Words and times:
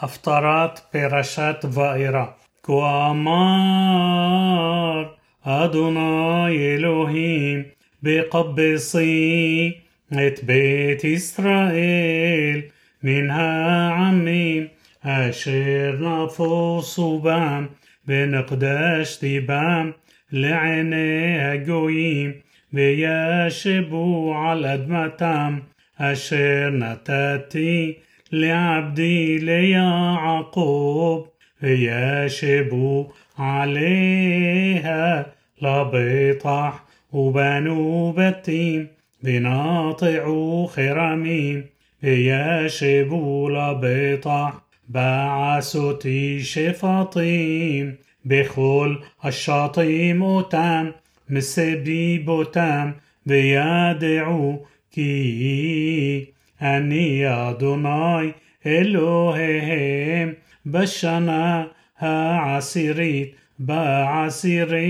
הפטרת 0.00 0.80
פרשת 0.90 1.64
וארא. 1.72 2.24
כה 2.62 3.10
אמר 3.10 5.04
אדוני 5.42 6.58
אלוהים 6.58 7.62
בקבצי 8.02 9.72
את 10.12 10.44
בית 10.44 11.04
ישראל 11.04 12.60
מן 13.02 13.30
העמים 13.30 14.66
אשר 15.02 15.96
נפוסו 16.00 17.18
בם 17.18 17.66
ונקדשתי 18.08 19.40
בם 19.40 19.90
לעיני 20.32 21.38
הגויים 21.40 22.32
וישבו 22.72 24.34
על 24.46 24.66
אדמתם 24.66 25.58
אשר 25.98 26.70
נתתי 26.72 27.92
لعبدي 28.31 29.37
ليعقوب 29.37 31.27
ليشبوا 31.61 33.05
عليها 33.39 35.25
لبطح 35.61 36.83
وبنو 37.11 38.11
بتيم 38.17 38.87
بناطعوا 39.23 40.67
خرميم 40.67 41.65
ليشبوا 42.03 43.49
لبطح 43.49 44.53
بعسوتي 44.89 46.39
شفاطيم 46.39 47.97
بخول 48.25 49.03
الشاطيم 49.25 50.21
وتام 50.21 50.93
مسبيب 51.29 52.25
بوتام 52.25 52.95
بيادعو 53.25 54.65
كي 54.91 56.33
אני 56.62 57.22
אדוני 57.26 58.32
אלוהיהם 58.66 60.32
בשנה 60.66 61.64
העשירית 61.98 63.34
בעשירי 63.58 64.82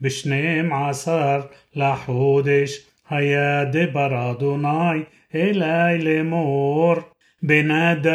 בשנים 0.00 0.72
עשר 0.72 1.40
לחודש 1.76 2.80
היה 3.10 3.64
דבר 3.64 4.30
אדוני 4.30 5.02
אלי 5.34 5.98
לאמור 5.98 6.94
בן 7.42 7.70
אדם 7.70 8.08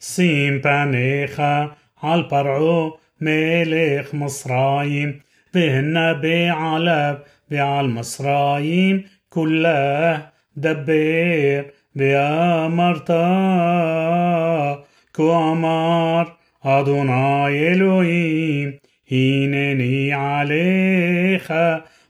שים 0.00 0.62
פניך 0.62 1.42
על 2.02 2.22
פרעה 2.28 2.90
מלך 3.20 4.14
מצרים 4.14 5.12
והנבא 5.54 6.74
עליו 6.74 7.14
ועל 7.50 7.86
מצרים 7.86 9.02
كله 9.29 10.29
دبر 10.55 11.65
بأمرتا 11.95 13.23
كأمر 15.15 16.33
أدوناي 16.63 17.73
إلوهيم 17.73 18.79
هينني 19.07 20.13
عليك 20.13 21.47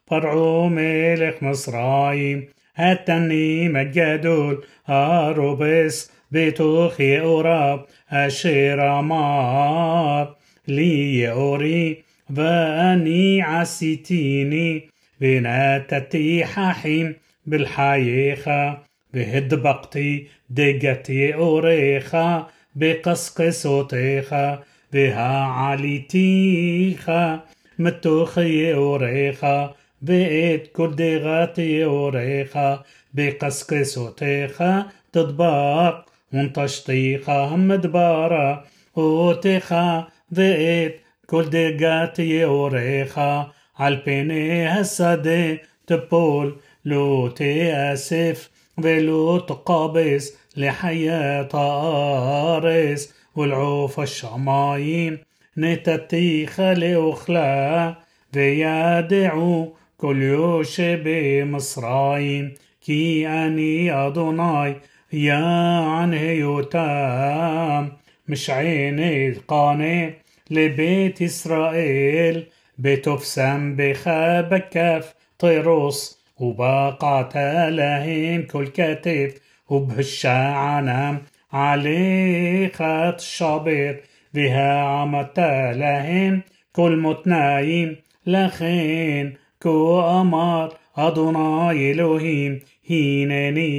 فرعو 0.08 0.70
ملك 0.70 1.44
مصرايم 1.44 2.48
أتني 2.78 3.70
مجدول. 3.70 4.64
أروبس 4.90 6.12
بتوخي 6.32 7.20
أوراب 7.20 7.86
أشير 8.12 9.00
أمار 9.00 10.36
لي 10.68 11.32
أوري 11.32 12.04
وأني 12.38 13.42
عسيتيني. 13.42 14.90
بين 15.20 15.46
أتتي 15.46 16.46
حاحيم 16.46 17.16
بالحايخة 17.46 18.78
بهد 19.14 19.56
بقتي 19.56 20.28
دقتي 20.50 21.34
أوريخة 21.34 22.48
بقسقس 22.76 23.66
وطيخة 23.66 24.60
بها 24.94 25.44
علي 25.44 25.72
عليتيخة 25.90 27.42
متوخي 27.80 28.74
أوريخة 28.74 29.74
بيت 30.02 30.68
كل 30.68 30.96
دغاتي 30.96 31.84
أوريخة 31.86 32.84
بقسقس 33.14 33.98
وطيخة 33.98 34.86
تطبق 35.14 36.06
ونطشطيخة 36.34 37.56
مدبارة 37.56 38.64
وطيخة 38.96 40.08
بيت 40.32 41.02
كل 41.28 41.50
دغاتي 41.50 42.44
أوريخة 42.46 43.52
על 43.80 43.98
פני 44.04 44.68
השדה 44.68 45.56
תפול, 45.86 46.56
לא 46.86 47.30
תיאסף 47.36 48.50
ולא 48.78 49.46
תקבס 49.48 50.38
לחיית 50.56 51.54
הארץ 51.54 53.14
ולעוף 53.38 54.00
השמיים. 54.00 55.18
נתתיך 55.58 56.62
לאוכלה 56.76 57.92
וידעו 58.34 59.74
כל 59.98 60.16
יושב 60.20 61.00
במצרים 61.04 62.50
כי 62.82 63.26
אני 63.28 63.90
אדוני 63.92 64.74
יען 65.14 66.14
היותם 66.14 67.88
משענת 68.30 69.38
קנה 69.46 70.08
לבית 70.50 71.22
ישראל 71.22 72.42
بتفسم 72.80 73.76
بخا 73.76 74.42
بكف 74.42 75.14
طيروس 75.40 76.20
وبقعت 76.40 77.38
لهم 77.70 78.42
كل 78.42 78.68
كتف 78.68 79.34
وبهالشعنم 79.70 81.18
عليه 81.54 82.68
خط 82.68 83.16
الشابر 83.20 83.96
بها 84.34 84.82
عمت 84.82 85.40
لهم 85.76 86.42
كل 86.74 86.98
متنايم 86.98 87.96
لخين 88.26 89.34
كو 89.64 90.02
أمر 90.02 90.74
أدوناي 90.98 91.92
إلهيم 91.92 92.60
هينني 92.86 93.70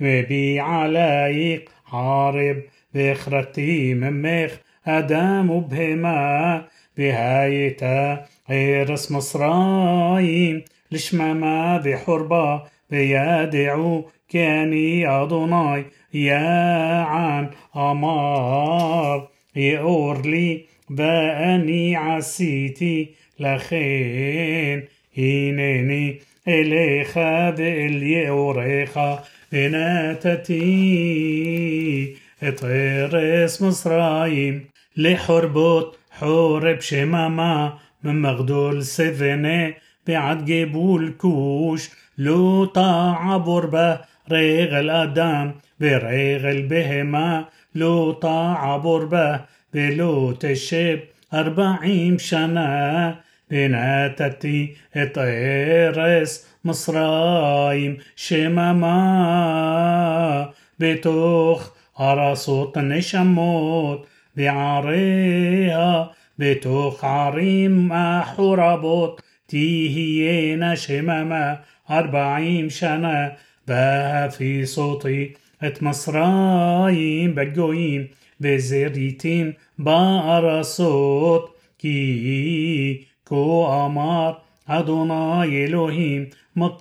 وبي 0.00 0.60
عليك 0.60 1.68
حارب 1.84 2.62
بخرتي 2.94 3.94
ممخ 3.94 4.50
أدام 4.86 5.50
مبهمة 5.50 6.64
بهايتا 6.96 8.26
غير 8.50 8.94
اسم 8.94 9.16
مصراي 9.16 10.64
لشمامة 10.92 11.76
بحربة 11.78 12.62
بيدعو 12.90 14.04
كاني 14.28 15.08
أدوناي 15.08 15.84
يا 16.14 17.02
عن 17.02 17.50
أمار 17.76 19.28
يقور 19.56 20.26
لي 20.26 20.64
بأني 20.90 21.96
عسيتي 21.96 23.10
لخين. 23.40 24.84
هينيني 25.14 26.20
إليخ 26.48 27.18
بإلي 27.18 28.28
أوريخا 28.28 29.24
بناتتي. 29.52 30.64
اطير 32.42 33.44
اسم 33.44 33.68
مصرايم 33.68 34.73
לחורבות 34.97 35.97
حورب 36.11 36.79
شماما 36.79 37.73
من 38.03 38.21
مغدول 38.21 38.83
سفنة 38.83 39.73
بعد 40.07 40.45
جبول 40.45 41.13
كوش 41.17 41.89
لو 42.17 42.65
طاع 42.65 43.37
بربة 43.37 43.99
ريغ 44.31 44.79
الأدم 44.79 45.51
بريغ 45.79 46.51
البهمة 46.51 47.45
لو 47.75 48.11
طاع 48.11 48.77
بربة 48.77 49.39
بلو 49.73 50.31
تشب 50.31 50.99
أربعين 51.33 52.17
سنة 52.17 53.15
بناتتي 53.51 54.75
اطيرس 54.95 56.47
مصرايم 56.65 57.97
شماما 58.15 58.99
בתוך 60.79 61.71
ארסות 61.99 62.77
נשמות 62.77 64.07
בעריה, 64.35 66.03
בתוך 66.39 67.03
ערים 67.03 67.91
החורבות, 67.93 69.21
תהיינה 69.45 70.75
שממה 70.75 71.53
ארבעים 71.89 72.69
שנה, 72.69 73.27
והפיסותי 73.67 75.33
את 75.67 75.81
מצרים 75.81 77.35
בגויים, 77.35 78.05
וזריתים 78.41 79.51
בארסות, 79.79 81.55
כי 81.77 83.03
כה 83.25 83.85
אמר 83.85 84.33
אדוני 84.65 85.65
אלוהים 85.65 86.25
מקס 86.55 86.79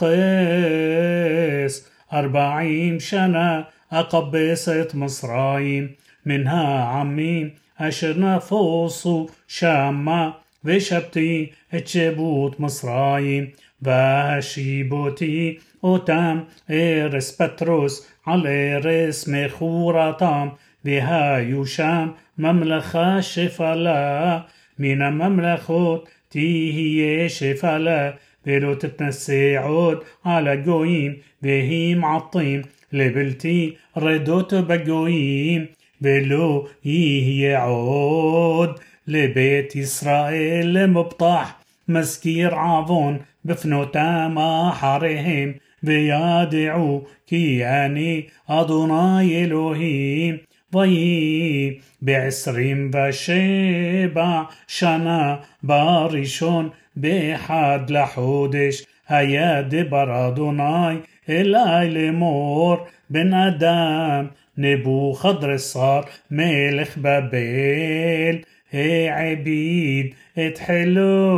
ארבעים 2.13 3.01
שנה 3.01 3.63
أقبس 3.93 4.69
את 4.69 4.95
מצרים 4.95 5.89
منها 6.26 6.84
عمي 6.84 7.52
عشرنا 7.80 8.40
فوصو 8.40 9.30
شاما 9.48 10.34
وشبتي 10.66 11.52
اتشبوت 11.74 12.62
مصراي. 12.62 13.54
باشي 13.82 14.84
بوتي 14.84 15.60
أوتام 15.84 16.46
إيرس 16.70 17.42
بتروس 17.42 18.08
على 18.28 18.50
ايرس 18.50 19.32
خورطام 19.48 20.52
بها 20.86 21.38
يوشام 21.38 22.14
مملخة 22.38 23.20
شفالا 23.20 24.46
من 24.80 25.02
المملخوت 25.02 26.08
تيهي 26.32 27.30
شفالا 27.30 28.18
بلو 28.46 28.74
تتنسي 28.74 29.58
عود 29.58 30.00
على 30.26 30.64
قويم 30.64 31.22
بهيم 31.42 32.06
عطيم 32.06 32.62
لبلتي 32.94 33.78
ردوت 33.98 34.56
بقويم. 34.56 35.68
יהיה 36.85 37.65
עוד 37.65 38.81
לבית 39.07 39.77
ישראל 39.77 40.87
מובטח, 40.87 41.53
מזכיר 41.89 42.55
עוון 42.55 43.19
בפנותם 43.45 44.35
אחריהם, 44.71 45.53
וידעו 45.83 47.05
כי 47.27 47.67
אני 47.67 48.27
אדוני 48.47 49.45
אלוהים. 49.45 50.37
ויהי 50.73 51.79
בעשרים 52.03 52.91
ושבע 52.95 54.43
שנה 54.67 55.37
בראשון 55.63 56.69
באחד 56.97 57.81
לחודש 57.89 58.83
היה 59.09 59.63
דבר 59.63 60.29
אדוני 60.29 60.97
אלי 61.29 61.91
לאמור 61.91 62.77
בן 63.11 63.35
אדם 63.35 64.27
نبو 64.58 65.14
خضر 65.14 65.54
الصار 65.54 66.10
ملخ 66.32 67.00
بابيل 67.00 68.46
هي 68.70 69.10
عبيد 69.10 70.16
اتحلو 70.38 71.34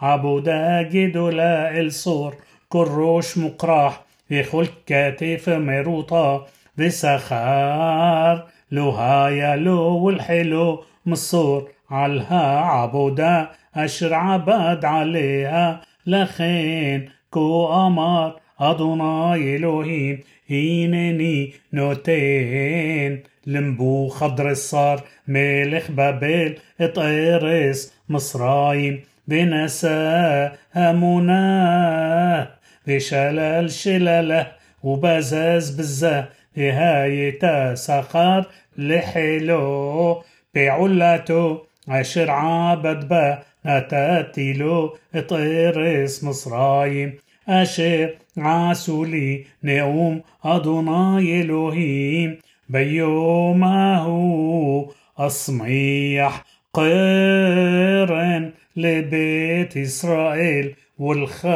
عبودا 0.00 0.82
جدولا 0.82 1.80
الصور 1.80 2.34
كروش 2.68 3.38
مقراح 3.38 4.02
في 4.28 4.42
خلق 4.42 4.72
كاتف 4.86 5.48
ميروطة 5.48 6.46
بسخار 6.78 8.46
لو 8.70 8.90
هايا 8.90 9.56
لو 9.56 9.96
والحلو 10.04 10.84
مصور 11.06 11.68
علها 11.90 12.60
عبودا 12.60 13.48
أشر 13.74 14.14
عبد 14.14 14.84
عليها 14.84 15.80
لخين 16.06 17.10
كو 17.30 17.72
أمر 17.86 18.40
أدوناي 18.60 19.56
إلهيم 19.56 20.20
هينني 20.46 21.52
نوتين. 21.72 23.22
لمبو 23.46 24.08
خضر 24.08 24.50
الصار 24.50 25.04
ملك 25.28 25.90
بابل 25.90 26.56
إطيرس 26.80 27.94
مصرايم. 28.08 29.00
بنسى 29.28 30.50
همنا 30.76 32.50
بشلال 32.86 33.70
شلاله 33.70 34.46
وبزاز 34.82 35.80
بزا. 35.80 36.28
نهاية 36.56 37.74
سخار 37.74 38.46
لحلو 38.78 40.22
بعلاتو 40.54 41.58
عشر 41.88 42.30
عابد 42.30 43.08
با 43.08 43.38
نتاتي 43.66 44.52
له 44.52 44.92
إطيرس 45.14 46.24
مصرايم. 46.24 47.18
אשר 47.47 48.07
עשו 48.37 49.03
לי 49.03 49.43
נאום 49.63 50.19
אדוני 50.41 51.41
אלוהים 51.41 52.35
ביום 52.69 53.63
ההוא 53.63 54.91
אצמיח 55.15 56.43
قرن 56.73 58.49
לבית 58.75 59.75
ישראל 59.75 60.69
ולך 60.99 61.47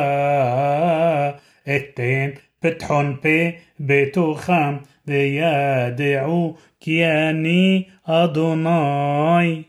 אתן 1.75 2.29
פתחון 2.59 3.15
פה 3.21 3.49
בתוכם 3.79 4.77
וידעו 5.07 6.55
כי 6.79 7.05
אני 7.05 7.83
אדוני 8.03 9.63